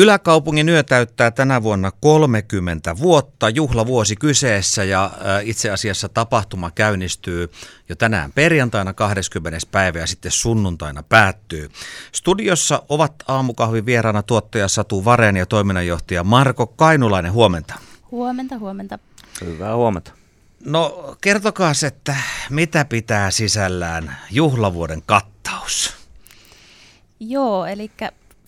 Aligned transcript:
Yläkaupungin 0.00 0.68
yö 0.68 0.82
täyttää 0.82 1.30
tänä 1.30 1.62
vuonna 1.62 1.90
30 2.00 2.98
vuotta, 2.98 3.48
juhlavuosi 3.48 4.16
kyseessä 4.16 4.84
ja 4.84 5.10
itse 5.42 5.70
asiassa 5.70 6.08
tapahtuma 6.08 6.70
käynnistyy 6.70 7.50
jo 7.88 7.96
tänään 7.96 8.32
perjantaina 8.32 8.92
20. 8.94 9.58
päivä 9.70 9.98
ja 9.98 10.06
sitten 10.06 10.32
sunnuntaina 10.32 11.02
päättyy. 11.02 11.70
Studiossa 12.12 12.82
ovat 12.88 13.14
aamukahvin 13.28 13.86
vieraana 13.86 14.22
tuottaja 14.22 14.68
Satu 14.68 15.04
Varen 15.04 15.36
ja 15.36 15.46
toiminnanjohtaja 15.46 16.24
Marko 16.24 16.66
Kainulainen. 16.66 17.32
Huomenta. 17.32 17.74
Huomenta, 18.10 18.58
huomenta. 18.58 18.98
Hyvää 19.44 19.76
huomenta. 19.76 20.12
No 20.64 21.14
kertokaa, 21.20 21.72
että 21.86 22.16
mitä 22.50 22.84
pitää 22.84 23.30
sisällään 23.30 24.16
juhlavuoden 24.30 25.02
kattaus? 25.06 25.96
Joo, 27.20 27.66
eli 27.66 27.90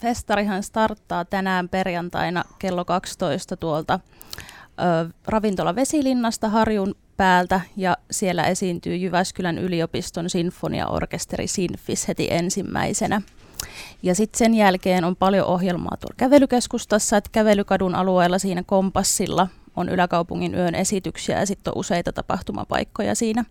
festarihan 0.00 0.62
starttaa 0.62 1.24
tänään 1.24 1.68
perjantaina 1.68 2.44
kello 2.58 2.84
12 2.84 3.56
tuolta 3.56 4.00
ö, 4.80 5.10
ravintola 5.26 5.74
Vesilinnasta 5.74 6.48
Harjun 6.48 6.94
päältä 7.16 7.60
ja 7.76 7.96
siellä 8.10 8.44
esiintyy 8.44 8.96
Jyväskylän 8.96 9.58
yliopiston 9.58 10.30
sinfoniaorkesteri 10.30 11.46
Sinfis 11.46 12.08
heti 12.08 12.28
ensimmäisenä. 12.30 13.22
Ja 14.02 14.14
sitten 14.14 14.38
sen 14.38 14.54
jälkeen 14.54 15.04
on 15.04 15.16
paljon 15.16 15.46
ohjelmaa 15.46 15.96
tuolla 16.00 16.14
kävelykeskustassa, 16.16 17.16
että 17.16 17.30
kävelykadun 17.32 17.94
alueella 17.94 18.38
siinä 18.38 18.62
kompassilla 18.66 19.48
on 19.76 19.88
yläkaupungin 19.88 20.54
yön 20.54 20.74
esityksiä 20.74 21.38
ja 21.38 21.46
sitten 21.46 21.70
on 21.70 21.78
useita 21.80 22.12
tapahtumapaikkoja 22.12 23.14
siinä 23.14 23.44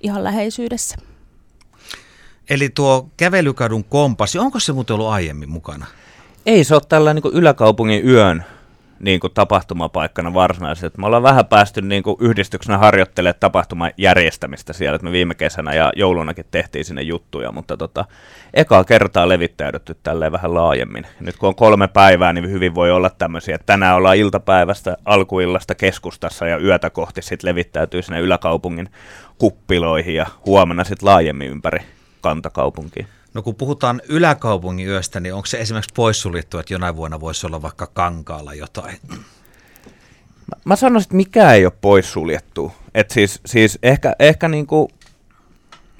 ihan 0.00 0.24
läheisyydessä. 0.24 0.96
Eli 2.50 2.68
tuo 2.68 3.08
kävelykadun 3.16 3.84
kompassi, 3.84 4.38
onko 4.38 4.60
se 4.60 4.72
muuten 4.72 4.94
ollut 4.94 5.08
aiemmin 5.08 5.50
mukana? 5.50 5.86
Ei 6.46 6.64
se 6.64 6.74
ole 6.74 6.82
tällä 6.88 7.14
niin 7.14 7.24
yläkaupungin 7.32 8.08
yön 8.08 8.44
niin 9.00 9.20
kuin 9.20 9.32
tapahtumapaikkana 9.34 10.34
varsinaisesti. 10.34 10.98
Me 10.98 11.06
ollaan 11.06 11.22
vähän 11.22 11.46
päästy 11.46 11.82
niin 11.82 12.02
kuin 12.02 12.16
yhdistyksenä 12.20 12.78
harjoittelemaan 12.78 13.40
tapahtuman 13.40 13.92
järjestämistä 13.96 14.72
siellä, 14.72 14.96
että 14.96 15.04
me 15.04 15.12
viime 15.12 15.34
kesänä 15.34 15.74
ja 15.74 15.92
joulunakin 15.96 16.44
tehtiin 16.50 16.84
sinne 16.84 17.02
juttuja, 17.02 17.52
mutta 17.52 17.76
tota, 17.76 18.04
ekaa 18.54 18.84
kertaa 18.84 19.28
levittäydytty 19.28 19.96
tälleen 20.02 20.32
vähän 20.32 20.54
laajemmin. 20.54 21.06
Nyt 21.20 21.36
kun 21.36 21.48
on 21.48 21.54
kolme 21.54 21.88
päivää, 21.88 22.32
niin 22.32 22.50
hyvin 22.50 22.74
voi 22.74 22.90
olla 22.90 23.10
tämmöisiä, 23.10 23.54
että 23.54 23.66
tänään 23.66 23.96
ollaan 23.96 24.16
iltapäivästä, 24.16 24.96
alkuillasta 25.04 25.74
keskustassa 25.74 26.46
ja 26.46 26.58
yötä 26.58 26.90
kohti 26.90 27.22
sitten 27.22 27.48
levittäytyy 27.48 28.02
sinne 28.02 28.20
yläkaupungin 28.20 28.88
kuppiloihin 29.38 30.14
ja 30.14 30.26
huomenna 30.46 30.84
sitten 30.84 31.06
laajemmin 31.06 31.50
ympäri 31.50 31.78
kantakaupunkiin. 32.20 33.06
No 33.34 33.42
kun 33.42 33.54
puhutaan 33.54 34.02
yläkaupungin 34.08 34.88
yöstä, 34.88 35.20
niin 35.20 35.34
onko 35.34 35.46
se 35.46 35.58
esimerkiksi 35.58 35.94
poissuljettu, 35.94 36.58
että 36.58 36.74
jonain 36.74 36.96
vuonna 36.96 37.20
voisi 37.20 37.46
olla 37.46 37.62
vaikka 37.62 37.86
kankaalla 37.86 38.54
jotain? 38.54 38.98
Mä, 39.08 40.60
mä 40.64 40.76
sanoisin, 40.76 41.06
että 41.06 41.16
mikä 41.16 41.52
ei 41.52 41.66
ole 41.66 41.72
poissuljettu. 41.80 42.72
Et 42.94 43.10
siis, 43.10 43.40
siis 43.46 43.78
ehkä, 43.82 44.16
ehkä 44.18 44.48
niinku, 44.48 44.90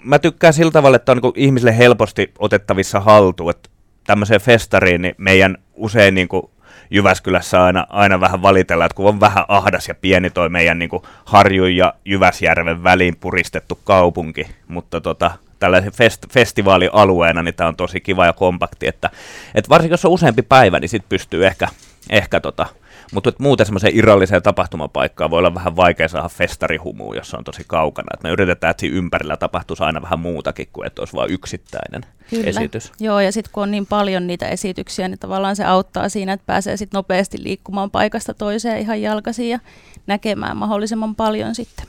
mä 0.04 0.19
tykkään 0.19 0.52
sillä 0.52 0.72
tavalla, 0.72 0.97
että 0.97 1.12
on 1.12 1.16
niinku 1.16 1.32
ihmisille 1.36 1.78
helposti 1.78 2.32
otettavissa 2.38 3.00
haltuun, 3.00 3.50
että 3.50 3.69
tämmöiseen 4.06 4.41
festariin 4.41 5.02
niin 5.02 5.14
meidän 5.19 5.58
usein 5.74 6.14
niinku 6.14 6.50
Jyväskylässä 6.91 7.64
aina, 7.64 7.86
aina 7.88 8.20
vähän 8.20 8.42
valitellaan, 8.42 8.86
että 8.86 8.97
kun 8.97 9.08
on 9.08 9.20
vähän 9.20 9.44
ahdas 9.48 9.88
ja 9.88 9.94
pieni 9.94 10.30
toi 10.30 10.48
meidän 10.48 10.78
niin 10.78 10.91
Harjun 11.24 11.77
ja 11.77 11.94
Jyväsjärven 12.04 12.82
väliin 12.82 13.16
puristettu 13.16 13.78
kaupunki, 13.84 14.47
mutta 14.69 15.00
tota, 15.00 15.30
tällaisen 15.58 15.92
fest, 15.92 16.26
festivaalialueena, 16.32 17.42
niin 17.42 17.54
tämä 17.54 17.68
on 17.68 17.76
tosi 17.76 18.00
kiva 18.00 18.26
ja 18.26 18.32
kompakti, 18.32 18.86
että, 18.88 19.10
että 19.54 19.68
varsinkin 19.68 19.92
jos 19.92 20.04
on 20.04 20.10
useampi 20.10 20.42
päivä, 20.42 20.80
niin 20.80 20.88
sitten 20.88 21.08
pystyy 21.08 21.46
ehkä, 21.46 21.68
ehkä 22.10 22.40
tota, 22.40 22.66
mutta 23.12 23.32
muuten 23.38 23.66
semmoiseen 23.66 23.96
irralliseen 23.96 24.42
tapahtumapaikkaan 24.42 25.30
voi 25.30 25.38
olla 25.38 25.54
vähän 25.54 25.76
vaikea 25.76 26.08
saada 26.08 26.28
festarihumuun, 26.28 27.16
jos 27.16 27.34
on 27.34 27.44
tosi 27.44 27.62
kaukana. 27.66 28.08
Et 28.14 28.22
me 28.22 28.30
yritetään, 28.30 28.70
että 28.70 28.80
siinä 28.80 28.96
ympärillä 28.96 29.36
tapahtuisi 29.36 29.82
aina 29.82 30.03
vähän 30.03 30.20
muutakin 30.20 30.69
kuin 30.72 30.86
että 30.86 31.03
olisi 31.03 31.14
vain 31.14 31.31
yksittäinen 31.31 32.02
Kyllä. 32.31 32.47
esitys. 32.47 32.92
Joo, 33.00 33.20
ja 33.20 33.32
sitten 33.32 33.52
kun 33.52 33.62
on 33.62 33.70
niin 33.70 33.86
paljon 33.86 34.26
niitä 34.26 34.48
esityksiä, 34.48 35.08
niin 35.08 35.19
tavallaan 35.19 35.56
se 35.56 35.64
auttaa 35.64 36.08
siinä, 36.08 36.32
että 36.32 36.47
pääsee 36.47 36.76
sitten 36.76 36.98
nopeasti 36.98 37.42
liikkumaan 37.42 37.91
paikasta 37.91 38.34
toiseen 38.34 38.78
ihan 38.78 39.02
jalkaisin 39.02 39.48
ja 39.48 39.58
näkemään 40.06 40.56
mahdollisimman 40.56 41.14
paljon 41.14 41.54
sitten. 41.54 41.86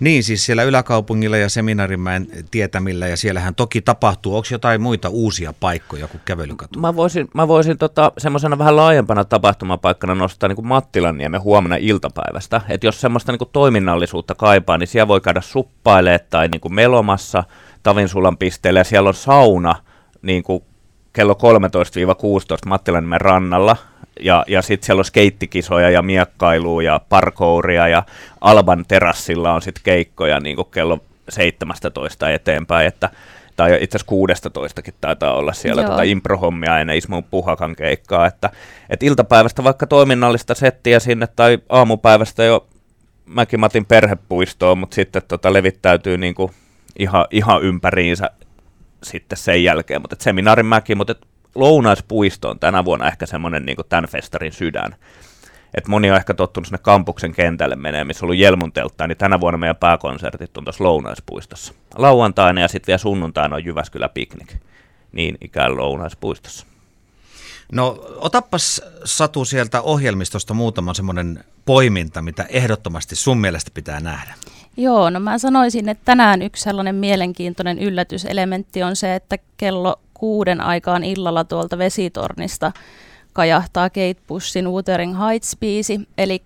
Niin, 0.00 0.24
siis 0.24 0.46
siellä 0.46 0.62
yläkaupungilla 0.62 1.36
ja 1.36 1.48
seminaarimäen 1.48 2.26
tietämillä 2.50 3.06
ja 3.06 3.16
siellähän 3.16 3.54
toki 3.54 3.80
tapahtuu. 3.80 4.36
Onko 4.36 4.48
jotain 4.50 4.80
muita 4.80 5.08
uusia 5.08 5.54
paikkoja 5.60 6.08
kuin 6.08 6.20
kävelykatu? 6.24 6.80
Mä 6.80 6.96
voisin, 6.96 7.28
mä 7.34 7.48
voisin 7.48 7.78
tota, 7.78 8.12
semmoisena 8.18 8.58
vähän 8.58 8.76
laajempana 8.76 9.24
tapahtumapaikkana 9.24 10.14
nostaa 10.14 10.48
niin 10.48 10.66
Mattilanniemen 10.66 11.42
huomenna 11.42 11.76
iltapäivästä. 11.76 12.60
Että 12.68 12.86
jos 12.86 13.00
semmoista 13.00 13.32
niin 13.32 13.48
toiminnallisuutta 13.52 14.34
kaipaa, 14.34 14.78
niin 14.78 14.86
siellä 14.86 15.08
voi 15.08 15.20
käydä 15.20 15.40
suppailemaan 15.40 16.20
tai 16.30 16.48
niin 16.48 16.74
melomassa 16.74 17.44
Tavinsulan 17.82 18.38
pisteellä 18.38 18.80
ja 18.80 18.84
siellä 18.84 19.08
on 19.08 19.14
sauna 19.14 19.74
niin 20.22 20.42
kuin 20.42 20.62
kello 21.18 21.38
13-16 22.64 22.68
Mattilanniemen 22.68 23.20
rannalla. 23.20 23.76
Ja, 24.20 24.44
ja 24.48 24.62
sitten 24.62 24.86
siellä 24.86 25.00
on 25.00 25.04
skeittikisoja 25.04 25.90
ja 25.90 26.02
miekkailua 26.02 26.82
ja 26.82 27.00
parkouria 27.08 27.88
ja 27.88 28.02
Alban 28.40 28.84
terassilla 28.88 29.52
on 29.52 29.62
sitten 29.62 29.84
keikkoja 29.84 30.40
niin 30.40 30.56
kuin 30.56 30.68
kello 30.70 30.98
17 31.28 32.30
eteenpäin, 32.30 32.86
että 32.86 33.10
tai 33.56 33.78
itse 33.80 33.96
asiassa 33.96 34.08
16 34.08 34.82
taitaa 35.00 35.34
olla 35.34 35.52
siellä 35.52 35.82
tota 35.82 36.02
improhommia 36.02 36.78
ennen 36.78 36.96
Ismo 36.96 37.22
Puhakan 37.22 37.76
keikkaa, 37.76 38.26
että 38.26 38.50
et 38.90 39.02
iltapäivästä 39.02 39.64
vaikka 39.64 39.86
toiminnallista 39.86 40.54
settiä 40.54 41.00
sinne 41.00 41.28
tai 41.36 41.58
aamupäivästä 41.68 42.44
jo 42.44 42.66
mäkin 43.26 43.60
Matin 43.60 43.86
perhepuistoon, 43.86 44.78
mutta 44.78 44.94
sitten 44.94 45.22
tota 45.28 45.52
levittäytyy 45.52 46.18
niinku 46.18 46.50
ihan, 46.98 47.26
ihan 47.30 47.62
ympäriinsä 47.62 48.30
sitten 49.02 49.38
sen 49.38 49.64
jälkeen, 49.64 50.00
mutta 50.00 50.16
seminaarin 50.20 50.66
mäki, 50.66 50.94
mutta 50.94 51.14
Lounaispuisto 51.54 52.50
on 52.50 52.58
tänä 52.58 52.84
vuonna 52.84 53.08
ehkä 53.08 53.26
semmoinen 53.26 53.66
niin 53.66 53.76
tämän 53.88 54.06
festarin 54.08 54.52
sydän. 54.52 54.96
Et 55.74 55.88
moni 55.88 56.10
on 56.10 56.16
ehkä 56.16 56.34
tottunut 56.34 56.66
sinne 56.66 56.78
kampuksen 56.78 57.32
kentälle 57.32 57.76
menee, 57.76 58.04
missä 58.04 58.24
on 58.24 58.26
ollut 58.26 58.40
Jelmun 58.40 58.72
teltta, 58.72 59.06
niin 59.06 59.18
tänä 59.18 59.40
vuonna 59.40 59.58
meidän 59.58 59.76
pääkonsertit 59.76 60.58
on 60.58 60.64
tuossa 60.64 60.84
Lounaispuistossa. 60.84 61.74
Lauantaina 61.94 62.60
ja 62.60 62.68
sitten 62.68 62.86
vielä 62.86 62.98
sunnuntaina 62.98 63.56
on 63.56 63.64
Jyväskylä 63.64 64.08
Piknik, 64.08 64.54
niin 65.12 65.38
ikään 65.40 65.76
Lounaispuistossa. 65.76 66.66
No 67.72 68.04
otappas 68.16 68.82
Satu 69.04 69.44
sieltä 69.44 69.82
ohjelmistosta 69.82 70.54
muutama 70.54 70.94
semmoinen 70.94 71.44
poiminta, 71.64 72.22
mitä 72.22 72.46
ehdottomasti 72.48 73.16
sun 73.16 73.38
mielestä 73.38 73.70
pitää 73.74 74.00
nähdä. 74.00 74.34
Joo, 74.80 75.10
no 75.10 75.20
mä 75.20 75.38
sanoisin, 75.38 75.88
että 75.88 76.04
tänään 76.04 76.42
yksi 76.42 76.62
sellainen 76.62 76.94
mielenkiintoinen 76.94 77.78
yllätyselementti 77.78 78.82
on 78.82 78.96
se, 78.96 79.14
että 79.14 79.38
kello 79.56 79.96
kuuden 80.14 80.60
aikaan 80.60 81.04
illalla 81.04 81.44
tuolta 81.44 81.78
vesitornista 81.78 82.72
kajahtaa 83.32 83.90
Kate 83.90 84.16
Bushin 84.28 84.70
Wuthering 84.70 85.16
Heights-biisi, 85.18 86.06
eli 86.18 86.42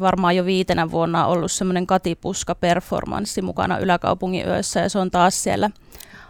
varmaan 0.00 0.36
jo 0.36 0.44
viitenä 0.44 0.90
vuonna 0.90 1.26
on 1.26 1.32
ollut 1.32 1.52
semmoinen 1.52 1.86
katipuska-performanssi 1.86 3.42
mukana 3.42 3.78
Yläkaupungin 3.78 4.46
yössä, 4.46 4.80
ja 4.80 4.88
se 4.88 4.98
on 4.98 5.10
taas 5.10 5.42
siellä 5.42 5.70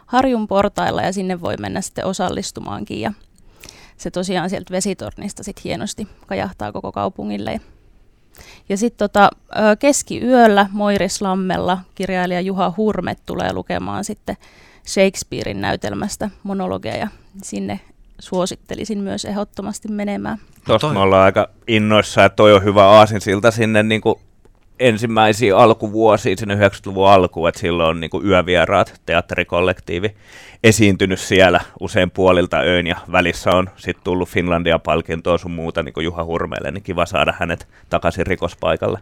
Harjun 0.07 0.49
portailla, 0.49 1.03
ja 1.03 1.13
sinne 1.13 1.41
voi 1.41 1.57
mennä 1.57 1.81
sitten 1.81 2.07
osallistumaankin, 2.07 3.01
ja 3.01 3.13
se 3.97 4.11
tosiaan 4.11 4.51
sieltä 4.51 4.73
vesitornista 4.73 5.45
sitten 5.45 5.63
hienosti 5.65 6.09
kajahtaa 6.27 6.73
koko 6.73 6.93
kaupungille. 6.93 7.61
Ja 8.69 8.77
sitten 8.77 8.99
tota, 8.99 9.31
keskiyöllä 9.79 10.67
Moirislammella 10.73 11.79
kirjailija 11.95 12.41
Juha 12.41 12.73
Hurmet 12.77 13.19
tulee 13.27 13.53
lukemaan 13.53 14.05
sitten 14.05 14.37
Shakespearein 14.87 15.61
näytelmästä 15.61 16.31
monologeja. 16.43 17.09
Sinne 17.43 17.81
suosittelisin 18.19 18.99
myös 18.99 19.25
ehdottomasti 19.25 19.89
menemään. 19.89 20.39
Tuosta 20.67 20.93
me 20.93 20.99
ollaan 20.99 21.25
aika 21.25 21.49
innoissa, 21.69 22.25
että 22.25 22.37
toi 22.37 22.53
on 22.53 22.65
hyvä 22.65 22.89
aasinsilta 22.89 23.51
sinne 23.51 23.83
niin 23.83 24.01
kuin 24.01 24.19
ensimmäisiin 24.79 25.57
alkuvuosiin, 25.57 26.39
sinne 26.39 26.55
90-luvun 26.55 27.09
alkuun, 27.09 27.49
että 27.49 27.61
silloin 27.61 27.89
on 27.91 28.01
niin 28.01 28.11
kuin 28.11 28.27
yövieraat, 28.27 29.01
teatterikollektiivi 29.07 30.15
esiintynyt 30.65 31.21
siellä 31.21 31.61
usein 31.81 32.11
puolilta 32.11 32.61
öön 32.61 32.87
ja 32.87 32.97
välissä 33.13 33.51
on 33.51 33.71
sitten 33.77 34.05
tullut 34.05 34.29
Finlandia-palkintoa 34.29 35.39
sun 35.39 35.51
muuta 35.51 35.83
niin 35.83 35.93
kuin 35.93 36.05
Juha 36.05 36.25
Hurmeelle, 36.25 36.71
niin 36.71 36.83
kiva 36.83 37.07
saada 37.07 37.35
hänet 37.39 37.69
takaisin 37.91 38.27
rikospaikalle. 38.27 38.99